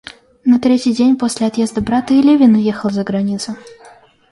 [0.45, 3.51] На третий день после отъезда брата и Левин уехал за границу.